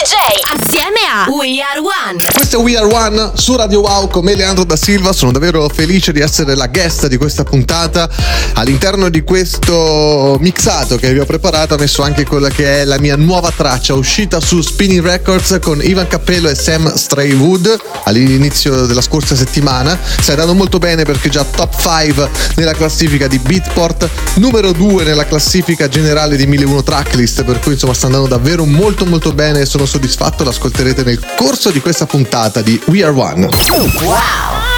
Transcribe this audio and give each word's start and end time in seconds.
DJ 0.00 0.14
assieme 0.58 1.00
a 1.12 1.28
We 1.28 1.60
Are 1.60 1.78
One. 1.78 2.18
Questo 2.32 2.58
è 2.58 2.62
We 2.62 2.74
Are 2.74 2.86
One 2.86 3.32
su 3.34 3.54
Radio 3.54 3.80
Wow 3.80 4.08
con 4.08 4.24
me 4.24 4.34
Leandro 4.34 4.64
da 4.64 4.74
Silva. 4.74 5.12
Sono 5.12 5.30
davvero 5.30 5.68
felice 5.68 6.10
di 6.10 6.20
essere 6.20 6.54
la 6.54 6.68
guest 6.68 7.06
di 7.06 7.18
questa 7.18 7.44
puntata. 7.44 8.08
All'interno 8.54 9.10
di 9.10 9.20
questo 9.20 10.38
mixato 10.40 10.96
che 10.96 11.12
vi 11.12 11.18
ho 11.18 11.26
preparato 11.26 11.74
ho 11.74 11.76
messo 11.76 12.00
anche 12.00 12.24
quella 12.24 12.48
che 12.48 12.80
è 12.80 12.84
la 12.84 12.98
mia 12.98 13.16
nuova 13.16 13.52
traccia 13.54 13.92
uscita 13.92 14.40
su 14.40 14.62
Spinning 14.62 15.04
Records 15.04 15.58
con 15.60 15.82
Ivan 15.82 16.06
Cappello 16.06 16.48
e 16.48 16.54
Sam 16.54 16.94
Straywood 16.94 17.78
all'inizio 18.04 18.86
della 18.86 19.02
scorsa 19.02 19.36
settimana. 19.36 19.98
Stai 20.02 20.30
andando 20.30 20.54
molto 20.54 20.78
bene 20.78 21.04
perché 21.04 21.28
già 21.28 21.44
top 21.44 21.76
5 21.78 22.30
nella 22.54 22.72
classifica 22.72 23.26
di 23.26 23.38
Beatport, 23.38 24.08
numero 24.36 24.72
2 24.72 25.04
nella 25.04 25.26
classifica 25.26 25.88
generale 25.88 26.36
di 26.36 26.46
1001 26.46 26.82
Tracklist, 26.82 27.44
per 27.44 27.58
cui 27.58 27.72
insomma 27.72 27.92
sta 27.92 28.06
andando 28.06 28.28
davvero 28.28 28.64
molto 28.64 29.04
molto 29.04 29.32
bene 29.32 29.60
e 29.60 29.66
sono 29.66 29.88
soddisfatto, 29.90 30.44
l'ascolterete 30.44 31.02
nel 31.02 31.18
corso 31.34 31.72
di 31.72 31.80
questa 31.80 32.06
puntata 32.06 32.62
di 32.62 32.80
We 32.86 33.02
Are 33.02 33.12
One. 33.12 33.46
Wow! 33.46 34.69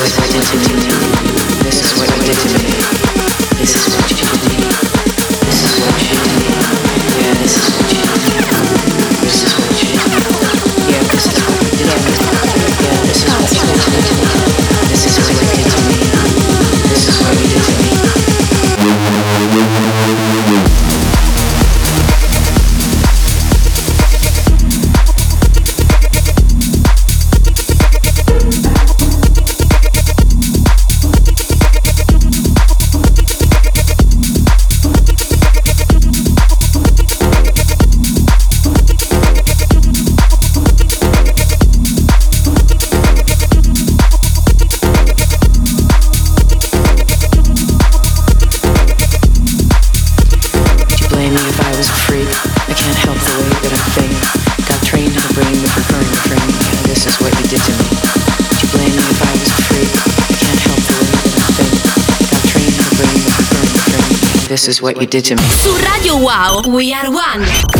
was 0.00 0.18
identity. 0.18 1.29
This 64.60 64.76
is 64.76 64.82
what 64.82 65.00
you 65.00 65.06
did 65.06 65.24
to 65.24 65.36
me. 65.36 65.42
Su 65.42 65.74
Radio 65.74 66.18
Wow, 66.18 66.60
We 66.68 66.92
Are 66.92 67.10
One. 67.10 67.79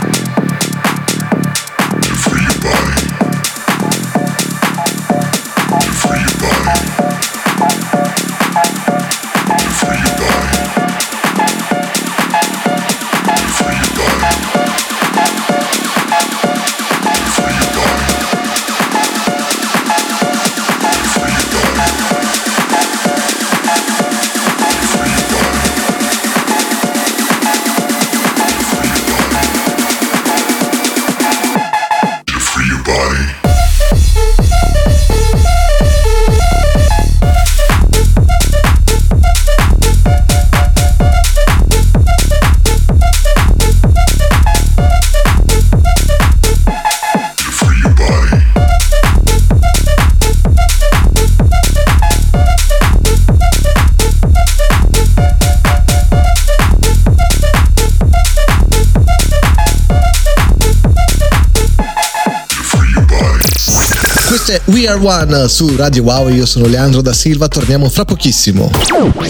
Are 64.91 64.99
One 65.01 65.47
su 65.47 65.73
Radio 65.77 66.03
Wow, 66.03 66.27
io 66.27 66.45
sono 66.45 66.67
Leandro 66.67 67.01
da 67.01 67.13
Silva, 67.13 67.47
torniamo 67.47 67.87
fra 67.87 68.03
pochissimo. 68.03 68.69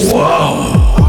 Wow. 0.09 1.00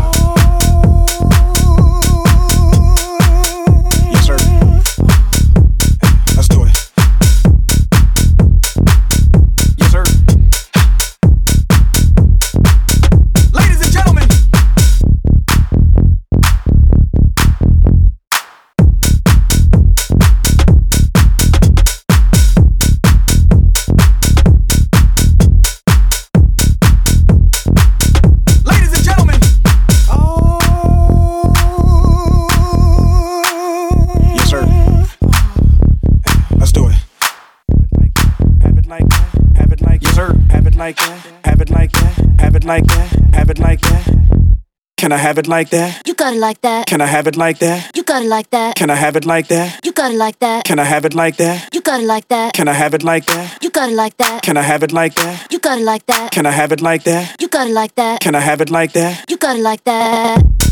Can 45.13 45.19
I 45.19 45.25
have 45.25 45.37
it 45.37 45.47
like 45.47 45.69
that? 45.69 46.09
You 46.09 46.15
got 46.15 46.33
it 46.33 46.39
like 46.41 46.63
that. 46.63 46.87
Can 46.87 47.03
I 47.03 47.07
have 47.07 47.27
it 47.27 47.37
like 47.37 47.59
that? 47.59 47.95
You 47.95 48.03
got 48.03 48.23
it 48.23 48.29
like 48.29 48.49
that. 48.49 48.77
Can 48.77 48.89
I 48.89 48.95
have 48.95 49.15
it 49.15 49.27
like 49.27 49.49
that? 49.49 49.85
You 49.85 49.93
got 49.93 50.11
it 50.11 50.17
like 50.17 50.39
that. 50.39 50.65
Can 50.65 50.79
I 50.79 50.85
have 50.85 51.05
it 51.05 51.13
like 51.13 51.37
that? 51.37 51.69
You 51.75 51.83
got 51.83 52.01
it 52.01 52.07
like 52.07 52.29
that. 52.29 52.55
Can 52.55 52.67
I 52.67 52.73
have 52.73 52.95
it 52.95 53.05
like 53.05 53.27
that? 53.27 53.63
You 53.63 53.69
got 53.69 53.91
it 53.91 53.95
like 53.95 54.17
that. 54.17 54.43
Can 54.43 54.57
I 54.57 54.63
have 54.63 54.83
it 54.83 54.91
like 54.91 55.15
that? 55.17 55.53
You 55.53 55.59
got 55.59 55.79
it 55.79 55.85
like 55.85 56.07
that. 56.07 56.33
Can 56.33 56.47
I 56.47 56.51
have 56.51 56.73
it 56.73 56.81
like 56.81 57.05
that? 57.05 57.39
You 57.43 57.49
got 57.49 57.67
it 57.67 57.75
like 57.75 57.95
that. 57.97 58.21
Can 58.23 58.35
I 58.35 58.41
have 58.41 58.63
it 58.63 58.71
like 58.71 58.93
that? 58.95 59.29
You 59.29 59.37
got 59.37 59.57
it 59.57 59.63
like 59.63 59.85
that. 59.85 60.72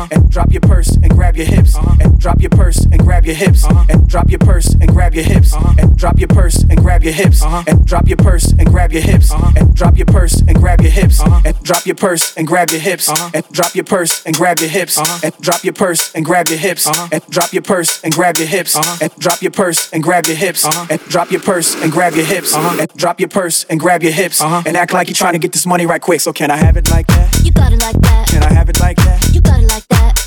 uh-huh. 0.00 0.08
and 0.12 0.30
drop 0.30 0.49
your 3.30 3.38
hips, 3.38 3.64
and 3.88 4.08
drop 4.08 4.28
your 4.28 4.40
purse 4.40 4.74
and 4.74 4.88
grab 4.88 5.14
your 5.14 5.24
hips, 5.24 5.54
and 5.78 5.96
drop 5.96 6.18
your 6.18 6.28
purse 6.28 6.62
and 6.64 6.76
grab 6.80 7.02
your 7.04 7.12
hips, 7.12 7.42
and 7.42 7.86
drop 7.86 8.08
your 8.08 8.16
purse 8.16 8.52
and 8.58 8.66
grab 8.68 8.92
your 8.92 9.02
hips, 9.02 9.30
and 9.30 9.74
drop 9.74 9.96
your 9.96 10.06
purse 10.06 10.42
and 10.46 10.56
grab 10.58 10.80
your 10.80 10.90
hips, 10.90 11.20
and 11.22 11.54
drop 11.62 11.86
your 11.86 11.94
purse 11.94 12.36
and 12.36 12.46
grab 12.46 12.70
your 12.70 12.80
hips, 12.80 13.08
and 13.32 13.44
drop 13.52 13.74
your 13.74 13.84
purse 13.84 14.24
and 14.26 14.34
grab 14.34 14.58
your 14.58 14.68
hips, 14.68 14.98
and 15.22 15.32
drop 15.40 15.62
your 15.64 15.72
purse 15.72 16.14
and 16.14 16.24
grab 16.24 16.48
your 16.48 16.58
hips, 16.58 16.86
and 17.12 17.22
drop 17.30 17.52
your 17.52 17.62
purse 17.62 18.02
and 18.02 18.12
grab 18.12 18.36
your 18.36 18.46
hips, 18.46 18.76
and 19.00 19.12
drop 19.18 19.40
your 19.42 19.52
purse 19.52 19.92
and 19.92 20.02
grab 20.02 20.26
your 20.26 20.36
hips, 20.36 20.64
and 20.90 21.00
drop 21.08 21.30
your 21.30 21.40
purse 21.40 21.80
and 21.80 21.92
grab 21.92 22.14
your 22.16 22.24
hips, 22.26 22.54
and 22.54 22.88
drop 22.96 23.20
your 23.20 23.28
purse 23.28 23.64
and 23.64 23.80
grab 23.80 24.02
your 24.02 24.12
hips, 24.12 24.42
and 24.42 24.76
act 24.76 24.92
like 24.92 25.08
you're 25.08 25.14
trying 25.14 25.34
to 25.34 25.38
get 25.38 25.52
this 25.52 25.66
money 25.66 25.86
right 25.86 26.02
quick. 26.02 26.20
So 26.20 26.32
can 26.32 26.50
I 26.50 26.56
have 26.56 26.76
it 26.76 26.90
like 26.90 27.06
that? 27.06 27.40
You 27.44 27.52
got 27.52 27.72
it 27.72 27.80
like 27.80 28.00
that. 28.00 28.28
Can 28.28 28.42
I 28.42 28.52
have 28.52 28.68
it 28.68 28.80
like 28.80 28.96
that? 28.98 29.30
You 29.32 29.40
got 29.40 29.60
it 29.60 29.68
like 29.68 29.86
that. 29.88 30.19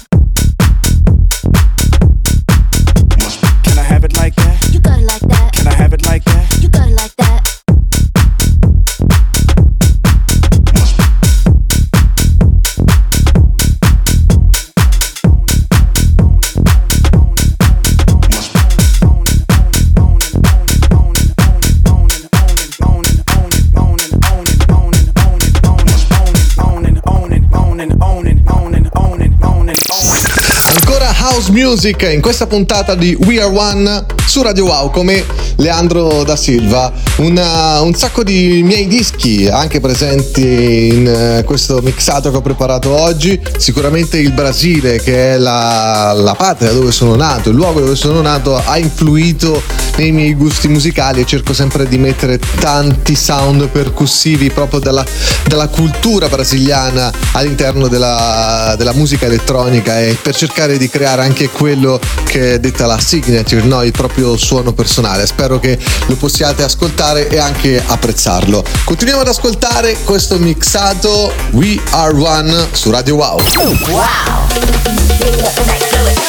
Music 31.53 32.09
in 32.11 32.19
questa 32.19 32.47
puntata 32.47 32.95
di 32.95 33.15
We 33.25 33.39
Are 33.39 33.55
One 33.55 34.05
su 34.25 34.41
Radio 34.41 34.65
Wow 34.65 34.89
come 34.89 35.23
Leandro 35.57 36.23
da 36.23 36.35
Silva. 36.35 36.91
Una- 37.17 37.79
un 37.81 37.93
sacco 37.93 38.23
di 38.23 38.61
miei 38.63 38.87
dischi 38.87 39.47
anche 39.47 39.79
presenti 39.79 40.87
in 40.91 41.07
eh, 41.07 41.43
questo 41.45 41.79
mixato 41.83 42.31
che 42.31 42.37
ho 42.37 42.41
preparato 42.41 42.89
oggi. 42.89 43.39
Sicuramente 43.57 44.17
il 44.17 44.31
Brasile, 44.31 44.99
che 44.99 45.33
è 45.33 45.37
la, 45.37 46.11
la 46.13 46.33
patria 46.33 46.71
dove 46.71 46.91
sono 46.91 47.15
nato, 47.15 47.49
il 47.49 47.55
luogo 47.55 47.81
dove 47.81 47.95
sono 47.95 48.21
nato, 48.21 48.55
ha 48.55 48.77
influito 48.79 49.61
nei 49.97 50.11
miei 50.11 50.33
gusti 50.33 50.67
musicali 50.67 51.21
e 51.21 51.25
cerco 51.25 51.53
sempre 51.53 51.87
di 51.87 51.99
mettere 51.99 52.39
tanti 52.59 53.15
sound 53.15 53.67
percussivi 53.67 54.49
proprio 54.49 54.79
dalla, 54.79 55.05
dalla 55.45 55.67
cultura 55.67 56.27
brasiliana 56.27 57.11
all'interno 57.33 57.87
della, 57.87 58.73
della 58.75 58.93
musica 58.93 59.27
elettronica 59.27 60.01
e 60.01 60.17
per 60.19 60.35
cercare 60.35 60.77
di 60.77 60.89
creare 60.89 61.21
anche 61.21 61.42
quello 61.49 61.99
che 62.25 62.53
è 62.53 62.59
detta 62.59 62.85
la 62.85 62.99
signature, 62.99 63.61
no? 63.63 63.83
il 63.83 63.91
proprio 63.91 64.37
suono 64.37 64.73
personale. 64.73 65.25
Spero 65.25 65.59
che 65.59 65.77
lo 66.07 66.15
possiate 66.15 66.63
ascoltare 66.63 67.27
e 67.29 67.37
anche 67.37 67.81
apprezzarlo. 67.85 68.63
Continuiamo 68.83 69.21
ad 69.21 69.27
ascoltare 69.27 69.97
questo 70.03 70.37
mixato 70.37 71.33
We 71.51 71.79
Are 71.91 72.13
One 72.15 72.67
su 72.71 72.91
Radio 72.91 73.15
Wow. 73.15 73.37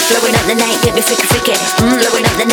Blowing 0.09 0.35
up 0.35 0.47
the 0.47 0.55
night, 0.55 0.83
get 0.83 0.95
me 0.95 1.01
freaky 1.01 1.27
freaky. 1.27 1.53
Blowing 1.79 2.25
up 2.25 2.37
the 2.37 2.45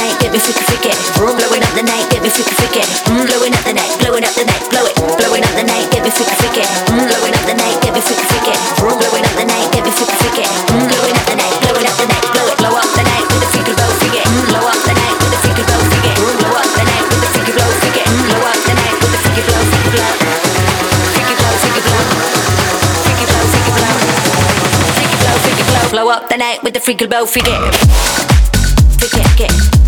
blow. 26.02 26.12
Up 26.12 26.30
the 26.30 26.38
night 26.38 26.64
with 26.64 26.74
the 26.74 26.80
freaky 26.80 27.08
blow 27.08 27.26
freaky. 27.26 27.52
Freaky, 28.98 29.24
get. 29.38 29.81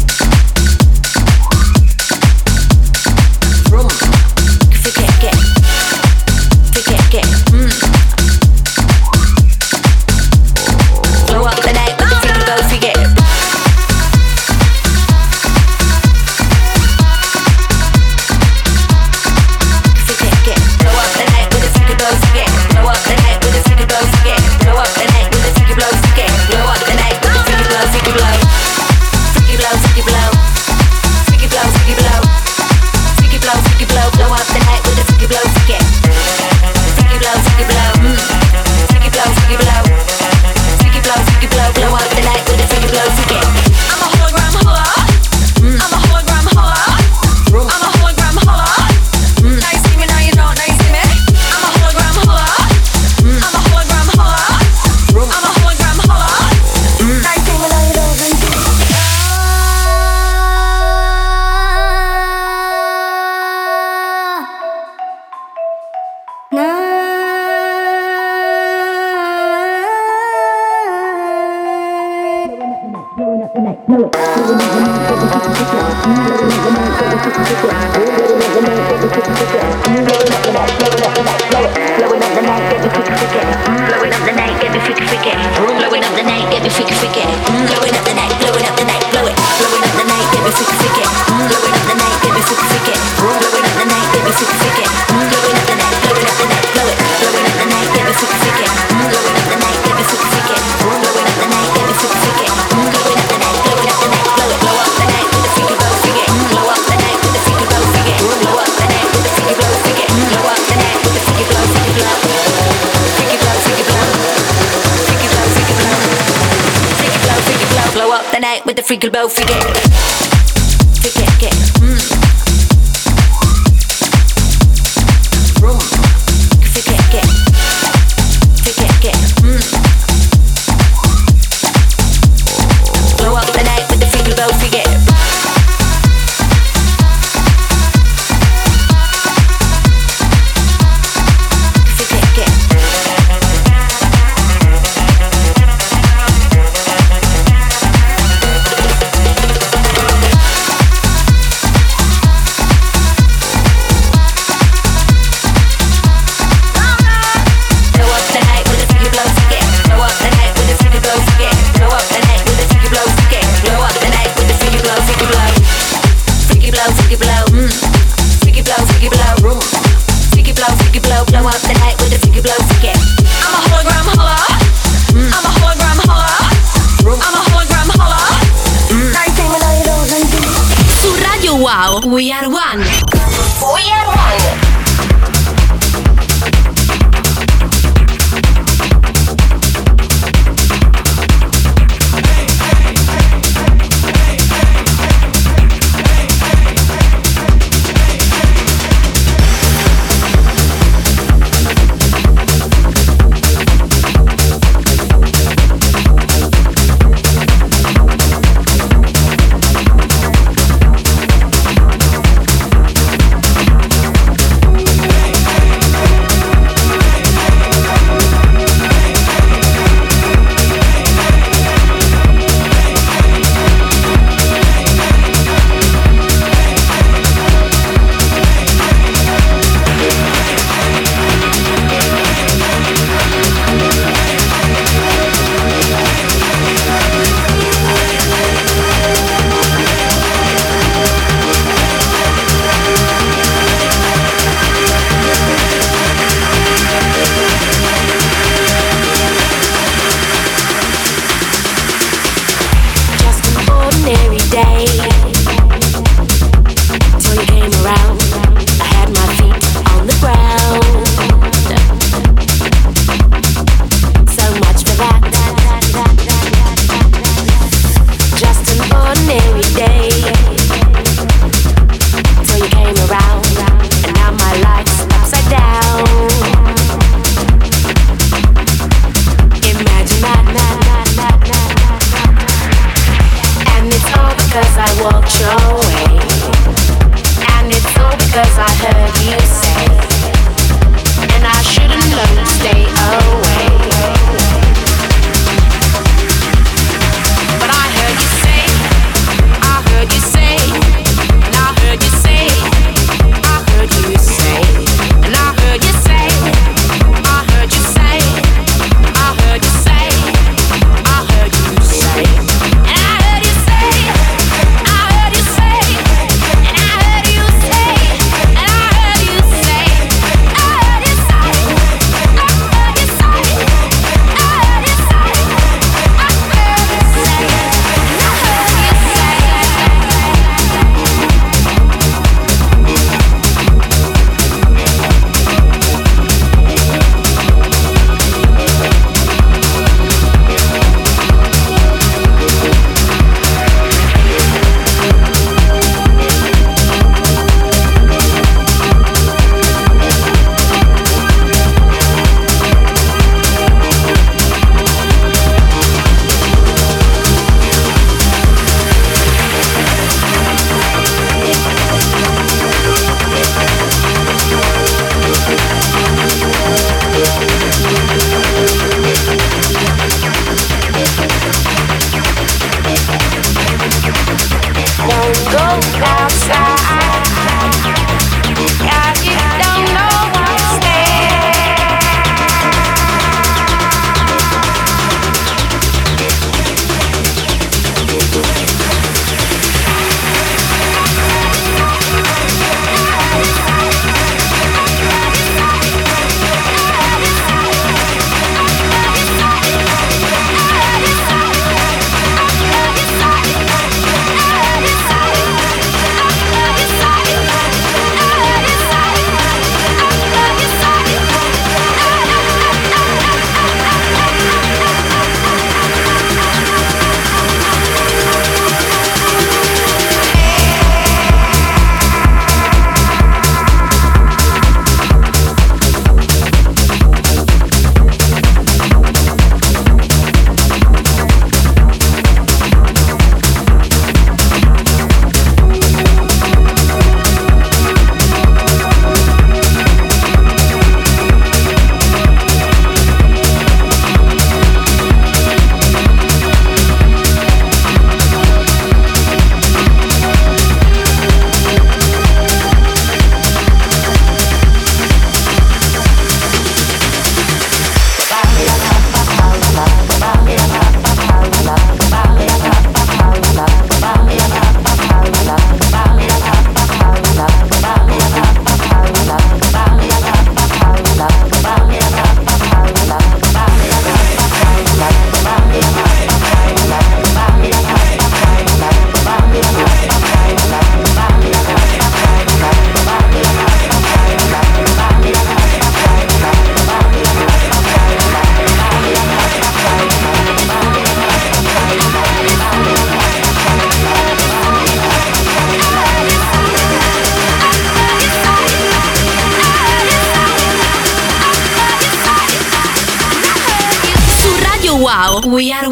We 505.24 505.72
are 505.72 505.90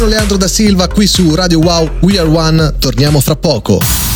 Sono 0.00 0.12
Leandro 0.12 0.38
da 0.38 0.48
Silva 0.48 0.88
qui 0.88 1.06
su 1.06 1.34
Radio 1.34 1.58
Wow 1.58 1.98
We 2.00 2.18
Are 2.18 2.26
One, 2.26 2.72
torniamo 2.78 3.20
fra 3.20 3.36
poco. 3.36 4.09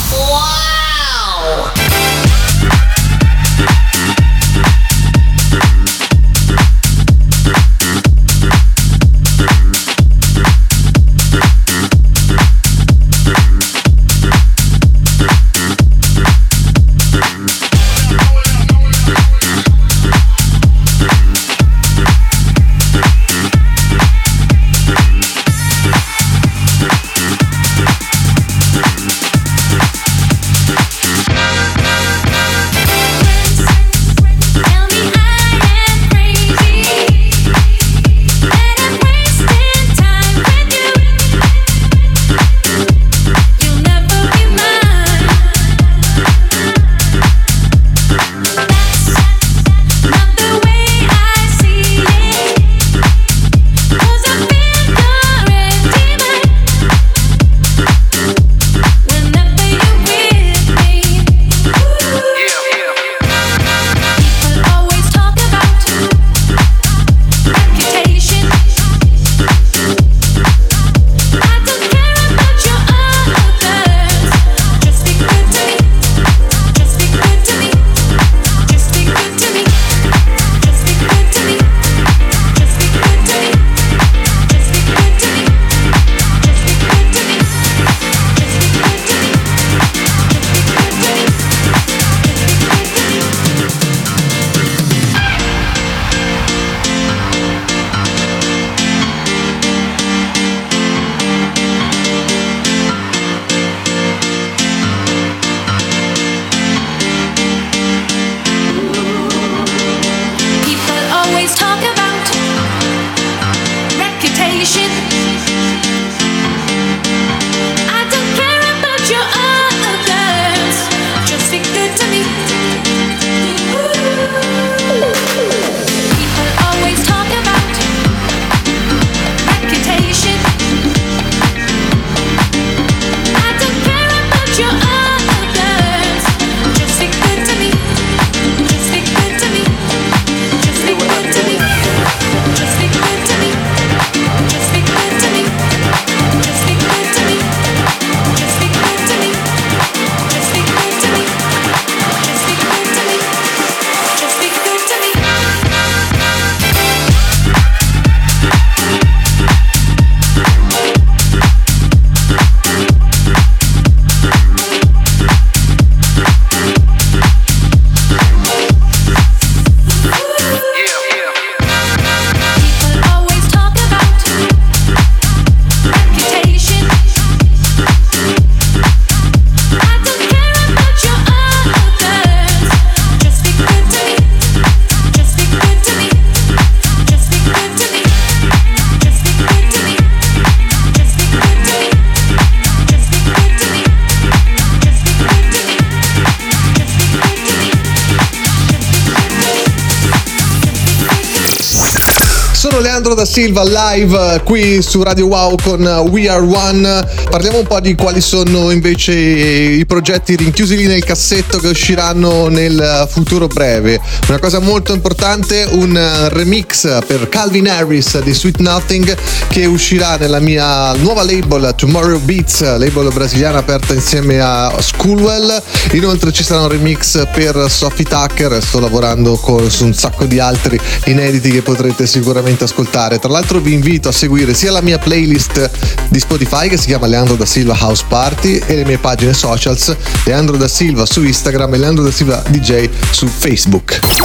Silva 203.35 203.65
live 203.65 204.35
eh, 204.35 204.43
qui 204.45 204.81
su 204.81 205.03
Radio 205.03 205.27
Wow 205.27 205.57
con 205.61 205.85
eh, 205.85 206.09
We 206.09 206.29
Are 206.29 206.41
One. 206.41 207.05
Parliamo 207.29 207.59
un 207.59 207.67
po' 207.67 207.81
di 207.81 207.97
quali 207.97 208.21
sono 208.21 208.71
invece 208.71 209.13
i 209.13 209.85
progetti 209.87 210.37
rinchiusi 210.37 210.77
lì 210.77 210.87
nel 210.87 211.05
cassetto 211.05 211.59
che 211.59 211.67
usciranno 211.67 212.47
nel 212.47 213.09
futuro 213.11 213.49
breve. 213.49 213.99
Una 214.29 214.39
cosa 214.39 214.61
molto 214.61 214.95
importante, 214.95 215.67
un 215.69 215.97
eh, 215.97 216.29
remix 216.29 217.05
per 217.07 217.29
Calvin 217.29 217.69
Harris 217.69 218.21
di 218.21 218.33
Sweet 218.33 218.61
Nothing 218.61 219.17
che 219.49 219.65
uscirà 219.65 220.15
nella 220.15 220.39
mia 220.39 220.93
nuova 220.93 221.25
label 221.25 221.75
Tomorrow 221.77 222.21
Beats, 222.21 222.61
label 222.61 223.13
brasiliana 223.13 223.59
aperta 223.59 223.95
insieme 223.95 224.39
a 224.39 224.73
Schoolwell. 224.79 225.61
Inoltre 225.95 226.31
ci 226.31 226.45
sarà 226.45 226.61
un 226.61 226.69
remix 226.69 227.27
per 227.33 227.67
Sophie 227.69 228.05
Tucker, 228.05 228.63
sto 228.63 228.79
lavorando 228.79 229.35
con, 229.35 229.69
su 229.69 229.87
un 229.87 229.93
sacco 229.93 230.25
di 230.25 230.39
altri 230.39 230.79
inediti 231.07 231.51
che 231.51 231.63
potrete 231.63 232.07
sicuramente 232.07 232.63
ascoltare. 232.63 233.23
Tra 233.25 233.33
l'altro 233.33 233.59
vi 233.59 233.73
invito 233.73 234.11
a 234.11 234.13
seguire 234.13 234.53
sia 234.53 234.71
la 234.71 234.83
mia 234.83 234.99
playlist 234.99 235.71
di 236.09 236.19
Spotify 236.19 236.69
che 236.69 236.77
si 236.77 236.89
chiama 236.89 237.07
Leandro 237.07 237.37
da 237.37 237.47
Silva 237.47 237.75
House 237.75 238.05
Party 238.07 238.61
e 238.67 238.75
le 238.75 238.85
mie 238.85 238.99
pagine 238.99 239.33
socials 239.33 239.97
Leandro 240.27 240.59
da 240.59 240.69
Silva 240.69 241.07
su 241.07 241.25
Instagram 241.25 241.73
e 241.73 241.79
Leandro 241.79 242.05
da 242.05 242.11
Silva 242.11 242.43
DJ 242.49 242.87
su 243.13 243.27
Facebook. 243.27 244.01
Su 244.13 244.25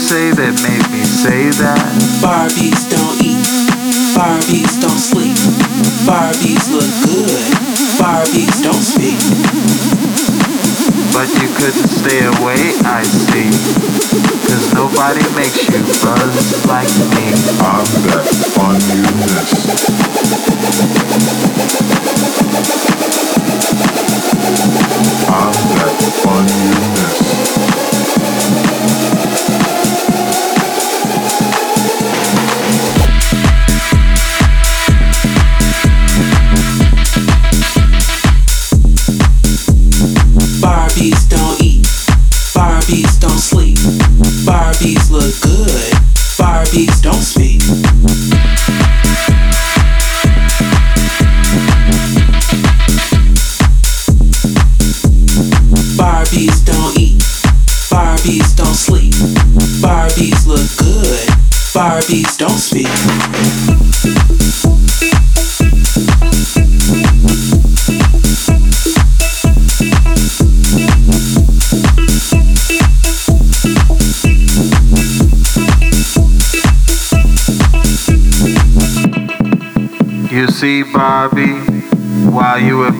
say 0.00 0.30
that 0.32 0.56
made 0.64 0.86
me 0.88 1.04
say 1.04 1.52
that? 1.60 1.76
Barbies 2.24 2.88
don't 2.88 3.20
eat. 3.20 3.44
Barbies 4.16 4.80
don't 4.80 4.96
sleep. 4.96 5.36
Barbies 6.08 6.72
look 6.72 6.88
good. 7.04 7.52
Barbies 8.00 8.64
don't 8.64 8.80
speak. 8.80 9.20
But 11.12 11.28
you 11.36 11.52
couldn't 11.52 11.92
stay 11.92 12.24
away, 12.24 12.72
I 12.88 13.04
see. 13.04 13.52
Cause 14.48 14.72
nobody 14.72 15.20
makes 15.36 15.68
you 15.68 15.84
buzz 16.00 16.64
like 16.64 16.88
me. 17.12 17.36
I'm 17.60 17.84
that 18.08 18.24
fun 18.56 18.80
you 18.88 19.04
miss. 19.20 19.52
I'm 25.28 25.52
that 25.76 26.00
fun 26.24 26.48
you 27.36 27.39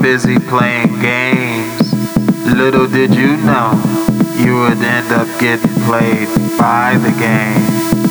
busy 0.00 0.38
playing 0.38 0.98
games, 1.00 1.92
little 2.46 2.86
did 2.86 3.14
you 3.14 3.36
know 3.38 3.72
you 4.38 4.58
would 4.60 4.78
end 4.78 5.12
up 5.12 5.28
getting 5.38 5.74
played 5.84 6.28
by 6.58 6.96
the 6.96 7.10
game. 7.18 8.09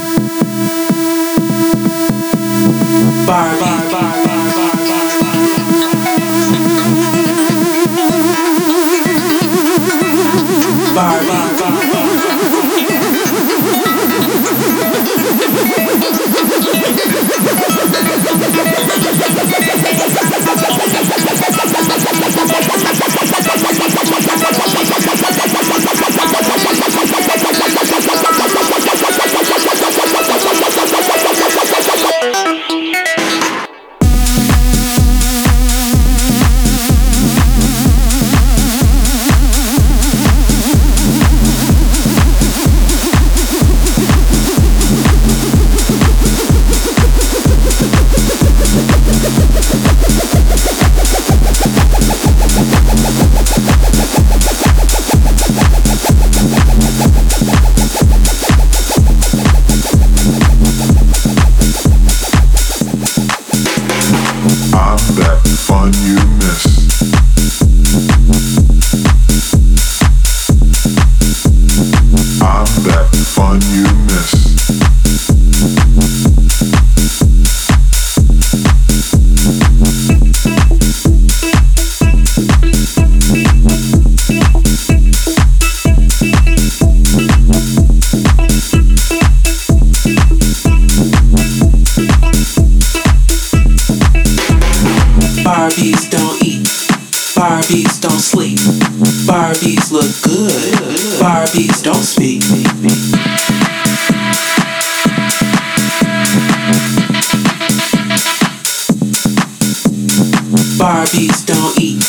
Barbies 111.09 111.43
don't 111.43 111.79
eat. 111.81 112.03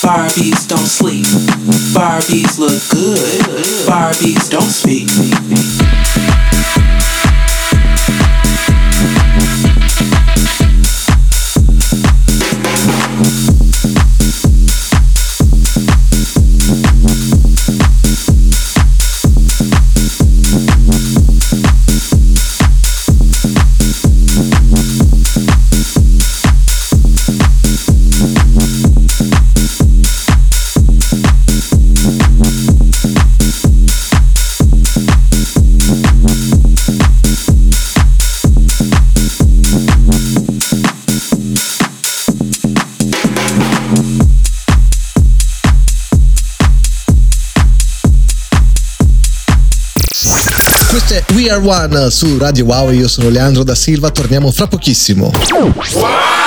Barbies 0.00 0.66
don't 0.66 0.78
sleep. 0.78 1.26
Barbies 1.92 2.58
look 2.58 2.80
good. 2.88 3.44
Barbies 3.86 4.48
don't 4.48 4.62
speak. 4.62 5.10
We 51.58 51.68
One 51.68 52.10
su 52.10 52.38
Radio 52.38 52.64
Wow, 52.64 52.92
io 52.92 53.08
sono 53.08 53.28
Leandro 53.28 53.64
da 53.64 53.74
Silva, 53.74 54.10
torniamo 54.10 54.52
fra 54.52 54.68
pochissimo. 54.68 55.32
Superstar 55.42 56.39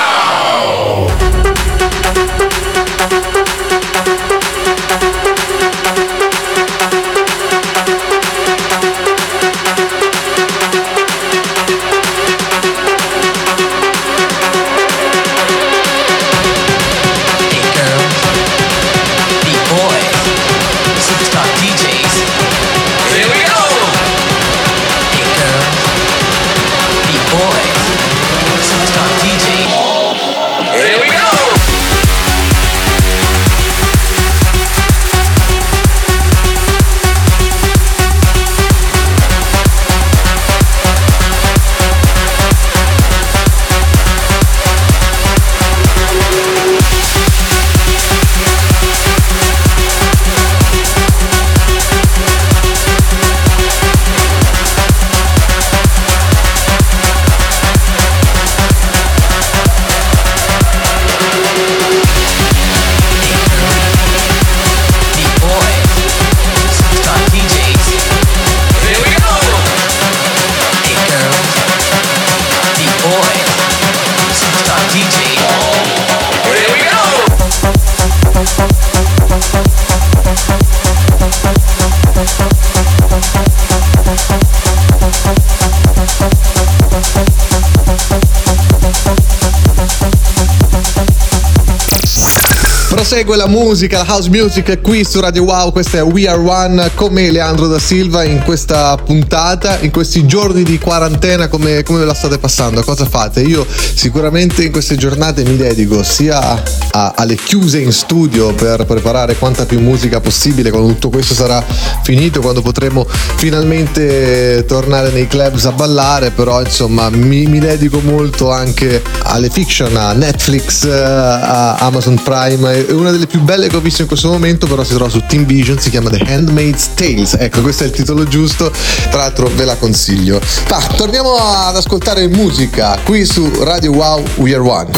Prosegue 93.24 93.38
la 93.38 93.47
musica, 93.47 93.97
la 93.99 94.05
house 94.05 94.30
music 94.30 94.82
qui 94.82 95.05
su 95.05 95.21
Radio 95.21 95.43
Wow, 95.43 95.71
questa 95.71 95.99
è 95.99 96.03
We 96.03 96.28
Are 96.28 96.38
One 96.38 96.91
con 96.93 97.13
me 97.13 97.32
Leandro 97.32 97.67
da 97.67 97.80
Silva 97.80 98.26
in 98.26 98.41
questa 98.43 98.97
puntata, 98.97 99.80
in 99.80 99.91
questi 99.91 100.26
giorni 100.26 100.63
di 100.63 100.78
quarantena 100.78 101.47
come, 101.47 101.84
come 101.84 101.99
ve 101.99 102.05
la 102.05 102.13
state 102.13 102.38
passando, 102.38 102.84
cosa 102.84 103.05
fate? 103.05 103.39
Io 103.41 103.65
sicuramente 103.95 104.65
in 104.65 104.74
queste 104.74 104.97
giornate 104.97 105.45
mi 105.45 105.55
dedico 105.55 106.03
sia 106.03 106.61
a- 106.91 107.13
alle 107.15 107.36
chiuse 107.36 107.80
in 107.80 107.93
studio 107.93 108.53
per 108.53 108.86
preparare 108.86 109.38
quanta 109.38 109.65
più 109.65 109.80
musica 109.80 110.19
possibile 110.19 110.69
quando 110.69 110.89
tutto 110.89 111.09
questo 111.09 111.34
sarà 111.34 111.63
finito, 112.03 112.41
quando 112.41 112.61
potremo 112.61 113.07
finalmente 113.38 114.65
tornare 114.67 115.11
nei 115.11 115.28
clubs 115.28 115.63
a 115.65 115.71
ballare, 115.71 116.32
però 116.32 116.59
insomma 116.61 117.09
mi, 117.09 117.45
mi 117.45 117.59
dedico 117.59 118.01
molto 118.01 118.51
anche 118.51 119.01
alle 119.24 119.49
fiction, 119.49 119.95
a 119.95 120.11
Netflix, 120.11 120.84
eh, 120.84 120.91
a 120.91 121.76
Amazon 121.78 122.19
Prime. 122.21 122.86
È 122.86 122.91
una 122.91 123.11
delle 123.14 123.28
più 123.28 123.39
belle 123.41 123.68
che 123.68 123.76
ho 123.76 123.80
visto 123.80 124.01
in 124.01 124.07
questo 124.07 124.30
momento, 124.30 124.68
però 124.68 124.84
si 124.84 124.93
trova 124.93 125.09
su 125.09 125.24
Team 125.28 125.45
Vision, 125.45 125.80
si 125.80 125.89
chiama 125.89 126.09
The 126.09 126.24
Handmaid's 126.28 126.89
Tales. 126.95 127.36
Ecco, 127.39 127.61
questo 127.61 127.84
è 127.84 127.88
il 127.88 127.93
titolo 127.93 128.26
giusto, 128.26 128.72
tra 129.09 129.20
l'altro 129.20 129.49
ve 129.55 129.66
la 129.66 129.76
consiglio. 129.76 130.41
Ma 130.70 130.80
torniamo 130.95 131.36
ad 131.36 131.76
ascoltare 131.76 132.28
musica 132.28 132.97
qui 133.03 133.26
su 133.26 133.49
Radio 133.64 133.91
Wow 133.91 134.24
We 134.36 134.53
Are 134.53 134.68
One. 134.68 134.89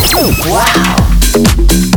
I'm 1.35 1.94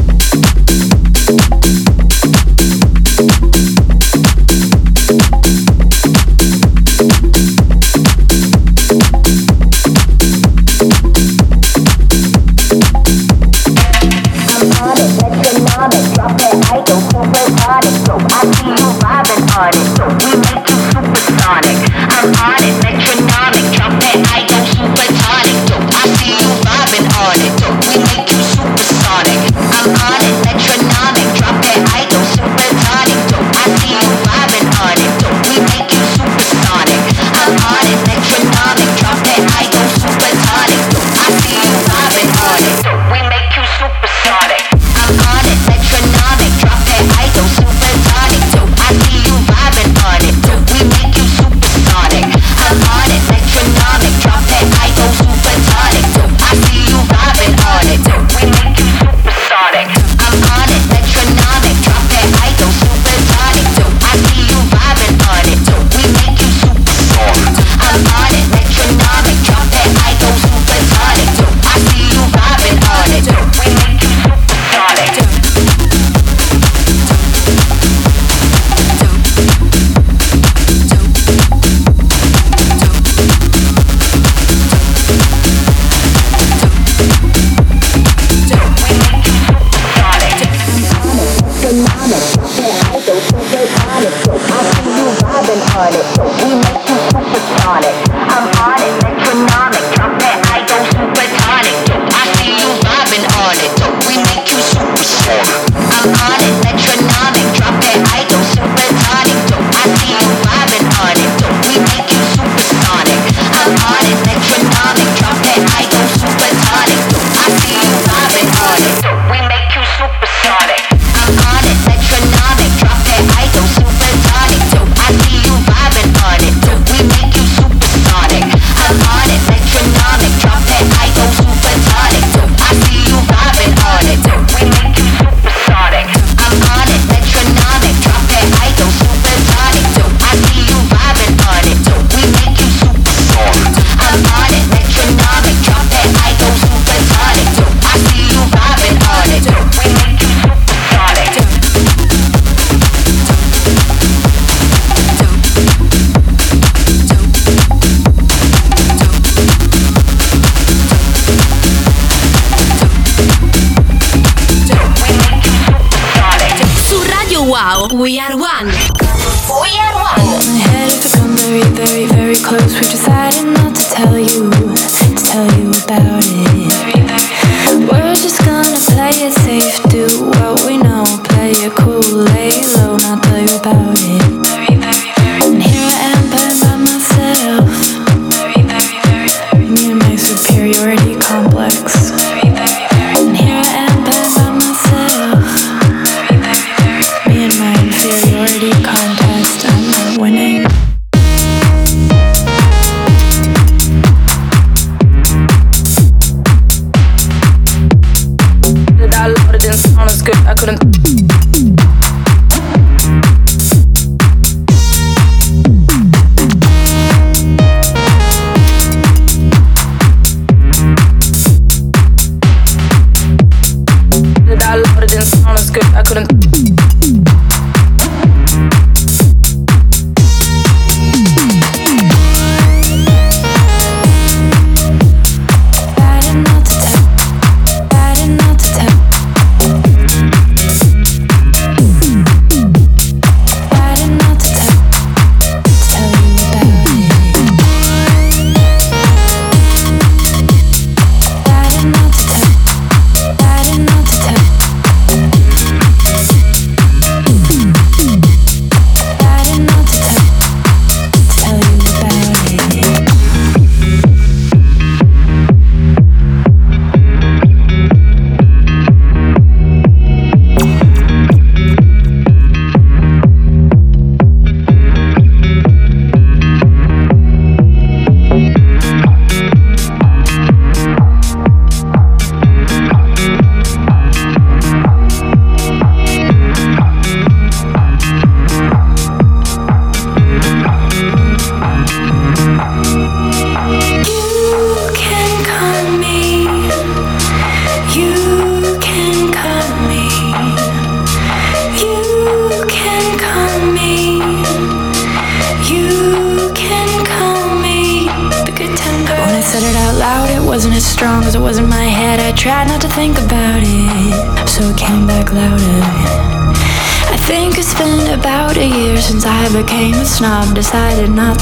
we 167.86 168.18
are 168.18 168.36
one. 168.36 168.66
We 168.66 169.70
are 169.78 169.94
one. 169.94 170.26
My 170.26 170.58
head 170.66 170.90
is 170.90 171.12
become 171.12 171.36
very, 171.36 171.62
very, 171.78 172.06
very 172.06 172.34
close. 172.34 172.74
We 172.74 172.80
decided 172.80 173.46
not 173.54 173.76
to 173.76 173.84
tell 173.94 174.18
you 174.18 174.47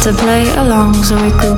to 0.07 0.13
play 0.13 0.47
along 0.55 0.95
so 0.95 1.21
we 1.21 1.33
could 1.33 1.56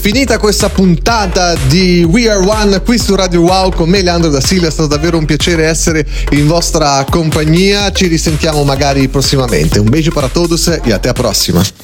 finita 0.00 0.38
questa 0.38 0.70
puntata 0.70 1.54
di 1.68 2.02
We 2.02 2.30
Are 2.30 2.42
One 2.42 2.80
qui 2.80 2.98
su 2.98 3.14
Radio 3.14 3.42
Wow 3.42 3.70
con 3.74 3.90
me 3.90 4.00
Leandro 4.00 4.30
da 4.30 4.40
Silvia, 4.40 4.68
è 4.68 4.70
stato 4.70 4.88
davvero 4.88 5.18
un 5.18 5.26
piacere 5.26 5.66
essere 5.66 6.06
in 6.30 6.46
vostra 6.46 7.04
compagnia, 7.10 7.92
ci 7.92 8.06
risentiamo 8.06 8.64
magari 8.64 9.08
prossimamente. 9.08 9.78
Un 9.78 9.90
bacio 9.90 10.10
para 10.10 10.28
todos 10.28 10.68
e 10.68 10.90
a 10.90 10.98
te 10.98 11.10
a 11.10 11.12
prossima. 11.12 11.62